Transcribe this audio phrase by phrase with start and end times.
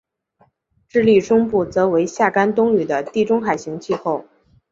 [0.89, 4.25] 智利中部则为夏干冬雨的地中海型气候。